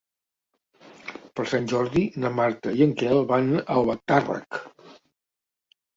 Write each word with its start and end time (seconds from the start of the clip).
Per 1.39 1.45
Sant 1.51 1.67
Jordi 1.73 2.03
na 2.23 2.33
Marta 2.39 2.75
i 2.79 2.83
en 2.87 2.97
Quel 3.03 3.23
van 3.33 3.53
a 3.61 3.63
Albatàrrec. 3.77 4.63